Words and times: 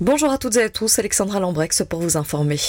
Bonjour 0.00 0.30
à 0.30 0.38
toutes 0.38 0.54
et 0.54 0.62
à 0.62 0.68
tous, 0.68 1.00
Alexandra 1.00 1.40
Lambrex 1.40 1.82
pour 1.88 2.00
vous 2.00 2.16
informer. 2.16 2.60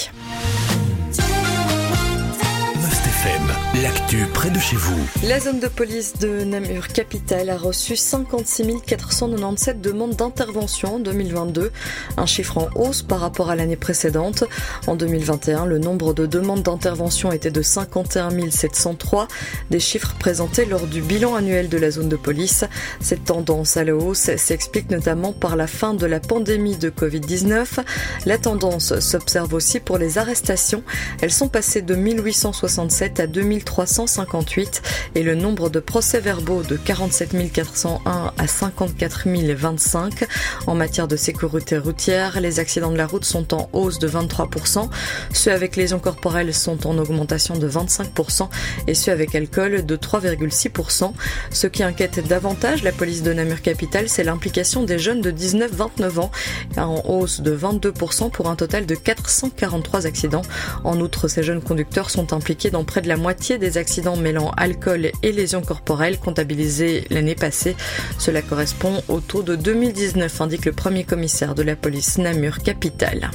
L'actu 3.82 4.26
près 4.34 4.50
de 4.50 4.58
chez 4.58 4.76
vous. 4.76 4.98
La 5.22 5.40
zone 5.40 5.60
de 5.60 5.68
police 5.68 6.18
de 6.18 6.44
Namur 6.44 6.88
Capitale 6.88 7.48
a 7.48 7.56
reçu 7.56 7.96
56 7.96 8.82
497 8.84 9.80
demandes 9.80 10.16
d'intervention 10.16 10.96
en 10.96 10.98
2022, 10.98 11.70
un 12.16 12.26
chiffre 12.26 12.58
en 12.58 12.68
hausse 12.74 13.02
par 13.02 13.20
rapport 13.20 13.48
à 13.48 13.56
l'année 13.56 13.76
précédente. 13.76 14.44
En 14.86 14.96
2021, 14.96 15.64
le 15.64 15.78
nombre 15.78 16.12
de 16.12 16.26
demandes 16.26 16.62
d'intervention 16.62 17.32
était 17.32 17.50
de 17.50 17.62
51 17.62 18.50
703, 18.50 19.28
des 19.70 19.80
chiffres 19.80 20.14
présentés 20.18 20.66
lors 20.66 20.86
du 20.86 21.00
bilan 21.00 21.34
annuel 21.34 21.68
de 21.68 21.78
la 21.78 21.90
zone 21.90 22.08
de 22.08 22.16
police. 22.16 22.64
Cette 23.00 23.24
tendance 23.24 23.76
à 23.76 23.84
la 23.84 23.94
hausse 23.94 24.34
s'explique 24.36 24.90
notamment 24.90 25.32
par 25.32 25.56
la 25.56 25.66
fin 25.66 25.94
de 25.94 26.06
la 26.06 26.20
pandémie 26.20 26.76
de 26.76 26.90
Covid-19. 26.90 27.80
La 28.26 28.36
tendance 28.36 28.98
s'observe 28.98 29.54
aussi 29.54 29.80
pour 29.80 29.96
les 29.96 30.18
arrestations. 30.18 30.82
Elles 31.22 31.32
sont 31.32 31.48
passées 31.48 31.82
de 31.82 31.94
1867 31.94 33.20
à 33.20 33.26
2300 33.26 33.69
358 33.70 34.82
et 35.14 35.22
le 35.22 35.36
nombre 35.36 35.70
de 35.70 35.78
procès-verbaux 35.78 36.64
de 36.64 36.76
47 36.76 37.52
401 37.52 38.32
à 38.36 38.46
54 38.48 39.28
025. 39.28 40.26
En 40.66 40.74
matière 40.74 41.06
de 41.06 41.14
sécurité 41.14 41.78
routière, 41.78 42.40
les 42.40 42.58
accidents 42.58 42.90
de 42.90 42.96
la 42.96 43.06
route 43.06 43.24
sont 43.24 43.54
en 43.54 43.70
hausse 43.72 44.00
de 44.00 44.08
23%, 44.08 44.88
ceux 45.32 45.52
avec 45.52 45.76
lésions 45.76 46.00
corporelles 46.00 46.52
sont 46.52 46.84
en 46.88 46.98
augmentation 46.98 47.56
de 47.56 47.68
25% 47.68 48.48
et 48.88 48.94
ceux 48.94 49.12
avec 49.12 49.36
alcool 49.36 49.86
de 49.86 49.96
3,6%. 49.96 51.12
Ce 51.52 51.68
qui 51.68 51.84
inquiète 51.84 52.26
davantage 52.26 52.82
la 52.82 52.90
police 52.90 53.22
de 53.22 53.32
Namur 53.32 53.62
Capitale, 53.62 54.08
c'est 54.08 54.24
l'implication 54.24 54.82
des 54.82 54.98
jeunes 54.98 55.20
de 55.20 55.30
19-29 55.30 56.18
ans, 56.18 56.32
en 56.76 57.02
hausse 57.06 57.40
de 57.40 57.56
22% 57.56 58.32
pour 58.32 58.48
un 58.48 58.56
total 58.56 58.86
de 58.86 58.96
443 58.96 60.08
accidents. 60.08 60.42
En 60.82 61.00
outre, 61.00 61.28
ces 61.28 61.44
jeunes 61.44 61.62
conducteurs 61.62 62.10
sont 62.10 62.32
impliqués 62.32 62.70
dans 62.70 62.82
près 62.82 63.00
de 63.00 63.08
la 63.08 63.16
moitié 63.16 63.58
des 63.60 63.78
accidents 63.78 64.16
mêlant 64.16 64.50
alcool 64.56 65.12
et 65.22 65.32
lésions 65.32 65.62
corporelles 65.62 66.18
comptabilisés 66.18 67.04
l'année 67.10 67.36
passée. 67.36 67.76
Cela 68.18 68.42
correspond 68.42 69.02
au 69.08 69.20
taux 69.20 69.42
de 69.42 69.54
2019, 69.54 70.40
indique 70.40 70.64
le 70.64 70.72
premier 70.72 71.04
commissaire 71.04 71.54
de 71.54 71.62
la 71.62 71.76
police 71.76 72.18
Namur 72.18 72.58
Capitale. 72.58 73.30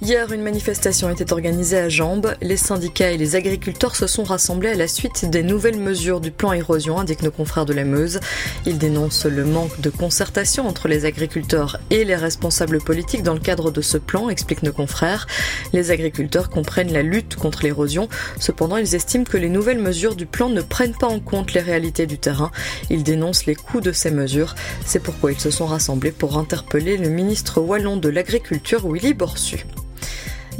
Hier, 0.00 0.32
une 0.32 0.42
manifestation 0.42 1.10
était 1.10 1.32
organisée 1.32 1.76
à 1.76 1.88
Jambes. 1.88 2.32
Les 2.40 2.56
syndicats 2.56 3.10
et 3.10 3.16
les 3.16 3.34
agriculteurs 3.34 3.96
se 3.96 4.06
sont 4.06 4.22
rassemblés 4.22 4.68
à 4.68 4.76
la 4.76 4.86
suite 4.86 5.28
des 5.28 5.42
nouvelles 5.42 5.76
mesures 5.76 6.20
du 6.20 6.30
plan 6.30 6.52
érosion, 6.52 7.00
indiquent 7.00 7.24
nos 7.24 7.32
confrères 7.32 7.66
de 7.66 7.72
la 7.72 7.82
Meuse. 7.82 8.20
Ils 8.64 8.78
dénoncent 8.78 9.26
le 9.26 9.44
manque 9.44 9.80
de 9.80 9.90
concertation 9.90 10.68
entre 10.68 10.86
les 10.86 11.04
agriculteurs 11.04 11.80
et 11.90 12.04
les 12.04 12.14
responsables 12.14 12.78
politiques 12.78 13.24
dans 13.24 13.34
le 13.34 13.40
cadre 13.40 13.72
de 13.72 13.80
ce 13.80 13.98
plan, 13.98 14.28
expliquent 14.30 14.62
nos 14.62 14.72
confrères. 14.72 15.26
Les 15.72 15.90
agriculteurs 15.90 16.48
comprennent 16.48 16.92
la 16.92 17.02
lutte 17.02 17.34
contre 17.34 17.64
l'érosion. 17.64 18.08
Cependant, 18.38 18.76
ils 18.76 18.94
estiment 18.94 19.24
que 19.24 19.36
les 19.36 19.48
nouvelles 19.48 19.80
mesures 19.80 20.14
du 20.14 20.26
plan 20.26 20.48
ne 20.48 20.62
prennent 20.62 20.96
pas 20.96 21.08
en 21.08 21.18
compte 21.18 21.54
les 21.54 21.60
réalités 21.60 22.06
du 22.06 22.18
terrain. 22.18 22.52
Ils 22.88 23.02
dénoncent 23.02 23.46
les 23.46 23.56
coûts 23.56 23.80
de 23.80 23.90
ces 23.90 24.12
mesures. 24.12 24.54
C'est 24.86 25.02
pourquoi 25.02 25.32
ils 25.32 25.40
se 25.40 25.50
sont 25.50 25.66
rassemblés 25.66 26.12
pour 26.12 26.38
interpeller 26.38 26.96
le 26.96 27.08
ministre 27.08 27.60
wallon 27.60 27.96
de 27.96 28.08
l'Agriculture, 28.08 28.88
Willy 28.88 29.12
Borsu. 29.12 29.66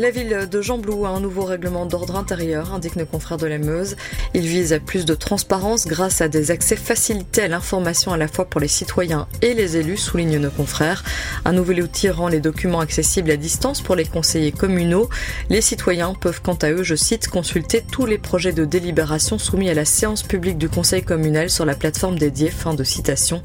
La 0.01 0.13
ville 0.13 0.47
de 0.49 0.63
Jambloup 0.63 1.07
a 1.07 1.09
un 1.09 1.19
nouveau 1.19 1.43
règlement 1.43 1.85
d'ordre 1.85 2.15
intérieur, 2.15 2.73
indique 2.73 2.95
nos 2.95 3.05
confrères 3.05 3.37
de 3.37 3.49
la 3.49 3.59
Meuse. 3.59 3.97
Il 4.33 4.47
vise 4.47 4.73
à 4.73 4.79
plus 4.79 5.05
de 5.05 5.15
transparence 5.17 5.89
grâce 5.89 6.21
à 6.21 6.29
des 6.29 6.53
accès 6.53 6.77
facilités 6.77 7.43
à 7.43 7.49
l'information 7.49 8.13
à 8.13 8.17
la 8.17 8.29
fois 8.29 8.45
pour 8.45 8.61
les 8.61 8.69
citoyens 8.69 9.27
et 9.43 9.55
les 9.55 9.77
élus, 9.77 9.97
soulignent 9.97 10.39
nos 10.39 10.53
confrères. 10.53 11.03
Un 11.45 11.53
nouvel 11.53 11.83
outil 11.83 12.11
rend 12.11 12.29
les 12.29 12.39
documents 12.39 12.79
accessibles 12.79 13.33
à 13.33 13.37
distance 13.37 13.81
pour 13.81 13.97
les 13.97 14.05
conseillers 14.05 14.53
communaux. 14.53 15.09
Les 15.51 15.61
citoyens 15.61 16.15
peuvent 16.15 16.43
quant 16.43 16.55
à 16.63 16.71
eux, 16.71 16.85
je 16.85 16.95
cite, 16.95 17.27
consulter 17.27 17.83
tous 17.83 18.07
les 18.07 18.19
projets 18.19 18.53
de 18.53 18.65
délibération 18.65 19.37
soumis 19.37 19.69
à 19.69 19.75
la 19.75 19.85
séance 19.85 20.23
publique 20.23 20.59
du 20.59 20.69
conseil 20.69 21.03
communal 21.03 21.51
sur 21.51 21.65
la 21.65 21.75
plateforme 21.75 22.21
dédiée. 22.21 22.51
Fin 22.51 22.75
de 22.75 22.85
citation. 22.85 23.43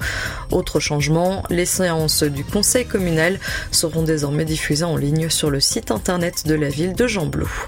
Autre 0.51 0.79
changement, 0.79 1.41
les 1.49 1.66
séances 1.66 2.22
du 2.22 2.44
conseil 2.44 2.85
communal 2.85 3.39
seront 3.72 4.03
désormais 4.03 4.45
diffusées 4.45 4.85
en 4.85 4.97
ligne 4.97 5.31
sur 5.31 5.49
le 5.49 5.59
site 5.59 5.89
internet 5.89 6.42
de 6.45 6.55
la 6.55 6.69
ville 6.69 6.93
de 6.93 7.07
Jambloup. 7.07 7.67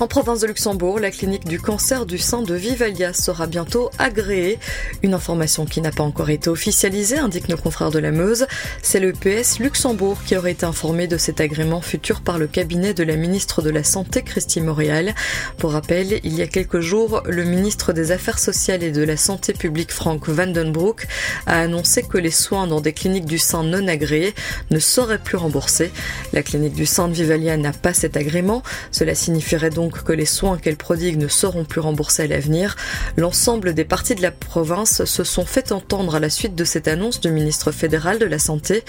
En 0.00 0.06
province 0.06 0.40
de 0.40 0.46
Luxembourg, 0.46 0.98
la 0.98 1.10
clinique 1.10 1.46
du 1.46 1.60
cancer 1.60 2.06
du 2.06 2.18
sein 2.18 2.42
de 2.42 2.54
Vivalia 2.54 3.12
sera 3.12 3.46
bientôt 3.46 3.90
agréée. 3.98 4.58
Une 5.02 5.14
information 5.14 5.66
qui 5.66 5.80
n'a 5.80 5.90
pas 5.90 6.02
encore 6.02 6.30
été 6.30 6.48
officialisée, 6.48 7.18
indique 7.18 7.48
nos 7.48 7.56
confrères 7.56 7.90
de 7.90 7.98
la 7.98 8.10
Meuse. 8.10 8.46
C'est 8.82 9.00
le 9.00 9.12
PS 9.12 9.58
Luxembourg 9.58 10.18
qui 10.24 10.36
aurait 10.36 10.52
été 10.52 10.64
informé 10.64 11.06
de 11.06 11.18
cet 11.18 11.40
agrément 11.40 11.80
futur 11.80 12.22
par 12.22 12.38
le 12.38 12.46
cabinet 12.46 12.94
de 12.94 13.04
la 13.04 13.16
ministre 13.16 13.62
de 13.62 13.70
la 13.70 13.84
Santé, 13.84 14.22
Christy 14.22 14.60
Montréal. 14.60 15.14
Pour 15.58 15.72
rappel, 15.72 16.20
il 16.24 16.34
y 16.34 16.42
a 16.42 16.46
quelques 16.46 16.80
jours, 16.80 17.22
le 17.26 17.44
ministre 17.44 17.92
des 17.92 18.12
Affaires 18.12 18.38
sociales 18.38 18.82
et 18.82 18.90
de 18.90 19.04
la 19.04 19.16
Santé 19.16 19.52
publique, 19.52 19.92
Frank 19.92 20.28
Vandenbroek, 20.28 21.06
a 21.46 21.60
annoncé 21.60 22.02
que 22.02 22.18
les 22.18 22.30
soins 22.30 22.66
dans 22.66 22.80
des 22.80 22.92
cliniques 22.92 23.26
du 23.26 23.38
sein 23.38 23.62
non 23.62 23.86
agréées 23.88 24.34
ne 24.70 24.78
seraient 24.78 25.18
plus 25.18 25.36
remboursés. 25.36 25.90
La 26.32 26.42
clinique 26.42 26.74
du 26.74 26.86
sein 26.86 27.08
de 27.08 27.14
Vivalia 27.14 27.56
n'a 27.56 27.72
pas 27.72 27.92
cet 27.92 28.16
agrément. 28.16 28.62
Cela 28.90 29.14
signifierait 29.14 29.70
donc 29.70 29.91
que 29.92 30.12
les 30.12 30.26
soins 30.26 30.58
qu'elle 30.58 30.76
prodigue 30.76 31.18
ne 31.18 31.28
seront 31.28 31.64
plus 31.64 31.80
remboursés 31.80 32.22
à 32.22 32.26
l'avenir. 32.26 32.76
L'ensemble 33.16 33.74
des 33.74 33.84
partis 33.84 34.14
de 34.14 34.22
la 34.22 34.30
province 34.30 35.04
se 35.04 35.24
sont 35.24 35.44
fait 35.44 35.72
entendre 35.72 36.14
à 36.14 36.20
la 36.20 36.30
suite 36.30 36.54
de 36.54 36.64
cette 36.64 36.88
annonce 36.88 37.20
du 37.20 37.30
ministre 37.30 37.70
fédéral 37.72 38.18
de 38.18 38.24
la 38.24 38.38
Santé. 38.38 38.84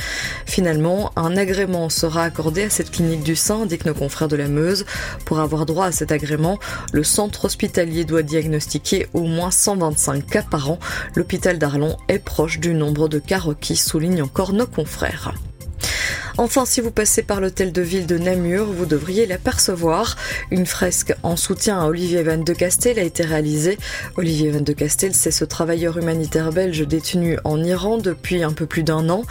Finalement, 0.45 1.11
un 1.15 1.35
agrément 1.37 1.89
sera 1.89 2.23
accordé 2.23 2.63
à 2.63 2.69
cette 2.69 2.91
clinique 2.91 3.23
du 3.23 3.35
sein, 3.35 3.61
indique 3.61 3.85
nos 3.85 3.93
confrères 3.93 4.27
de 4.27 4.35
la 4.35 4.47
Meuse. 4.47 4.85
Pour 5.25 5.39
avoir 5.39 5.65
droit 5.65 5.87
à 5.87 5.91
cet 5.91 6.11
agrément, 6.11 6.59
le 6.91 7.03
centre 7.03 7.45
hospitalier 7.45 8.05
doit 8.05 8.23
diagnostiquer 8.23 9.07
au 9.13 9.23
moins 9.23 9.51
125 9.51 10.25
cas 10.25 10.43
par 10.43 10.71
an. 10.71 10.79
L'hôpital 11.15 11.59
d'Arlon 11.59 11.97
est 12.07 12.19
proche 12.19 12.59
du 12.59 12.73
nombre 12.73 13.09
de 13.09 13.19
cas 13.19 13.39
requis, 13.39 13.75
soulignent 13.75 14.23
encore 14.23 14.53
nos 14.53 14.67
confrères. 14.67 15.33
Enfin, 16.37 16.65
si 16.65 16.81
vous 16.81 16.89
passez 16.89 17.21
par 17.21 17.39
l'hôtel 17.39 17.71
de 17.71 17.81
ville 17.83 18.07
de 18.07 18.17
Namur, 18.17 18.65
vous 18.65 18.87
devriez 18.87 19.27
l'apercevoir. 19.27 20.15
Une 20.49 20.65
fresque 20.65 21.13
en 21.21 21.35
soutien 21.35 21.79
à 21.79 21.85
Olivier 21.85 22.23
Van 22.23 22.37
de 22.37 22.53
Castel 22.53 22.97
a 22.97 23.03
été 23.03 23.23
réalisée. 23.23 23.77
Olivier 24.17 24.49
Van 24.49 24.61
de 24.61 24.73
Castel, 24.73 25.13
c'est 25.13 25.29
ce 25.29 25.45
travailleur 25.45 25.95
humanitaire 25.99 26.51
belge 26.51 26.87
détenu 26.87 27.37
en 27.43 27.63
Iran 27.63 27.99
depuis 27.99 28.41
un 28.41 28.51
peu 28.51 28.65
plus 28.65 28.81
d'un 28.81 29.09
an. 29.09 29.25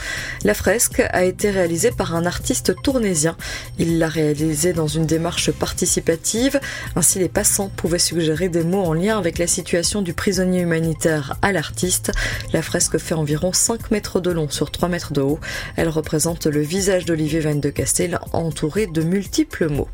La 0.44 0.54
fresque 0.54 1.02
a 1.10 1.24
été 1.24 1.50
réalisée 1.50 1.90
par 1.90 2.14
un 2.14 2.24
artiste 2.24 2.80
tournésien. 2.84 3.36
Il 3.78 3.98
l'a 3.98 4.08
réalisée 4.08 4.72
dans 4.72 4.86
une 4.86 5.06
démarche 5.06 5.50
participative. 5.50 6.60
Ainsi, 6.94 7.18
les 7.18 7.28
passants 7.28 7.68
pouvaient 7.68 7.98
suggérer 7.98 8.48
des 8.48 8.62
mots 8.62 8.84
en 8.84 8.94
lien 8.94 9.18
avec 9.18 9.38
la 9.38 9.48
situation 9.48 10.02
du 10.02 10.14
prisonnier 10.14 10.60
humanitaire 10.60 11.36
à 11.42 11.50
l'artiste. 11.50 12.12
La 12.52 12.62
fresque 12.62 12.98
fait 12.98 13.14
environ 13.14 13.52
5 13.52 13.90
mètres 13.90 14.20
de 14.20 14.30
long 14.30 14.48
sur 14.48 14.70
3 14.70 14.88
mètres 14.88 15.12
de 15.12 15.20
haut. 15.20 15.40
Elle 15.74 15.88
représente 15.88 16.46
le 16.46 16.60
d'Olivier 17.00 17.40
Van 17.40 17.54
de 17.54 17.70
Castel 17.70 18.18
entouré 18.32 18.86
de 18.86 19.02
multiples 19.02 19.68
mots. 19.68 19.88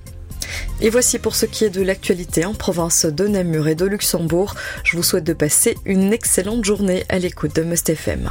Et 0.80 0.90
voici 0.90 1.18
pour 1.18 1.34
ce 1.34 1.46
qui 1.46 1.64
est 1.64 1.70
de 1.70 1.82
l'actualité 1.82 2.44
en 2.44 2.54
province 2.54 3.06
de 3.06 3.26
Namur 3.26 3.68
et 3.68 3.74
de 3.74 3.86
Luxembourg. 3.86 4.54
Je 4.84 4.96
vous 4.96 5.02
souhaite 5.02 5.24
de 5.24 5.32
passer 5.32 5.76
une 5.84 6.12
excellente 6.12 6.64
journée 6.64 7.04
à 7.08 7.18
l'écoute 7.18 7.56
de 7.56 7.62
Must 7.62 7.88
FM. 7.88 8.30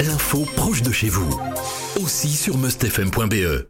L'info 0.00 0.46
proche 0.56 0.82
de 0.82 0.92
chez 0.92 1.08
vous, 1.08 1.40
aussi 2.00 2.30
sur 2.30 2.58
mustfm.be. 2.58 3.60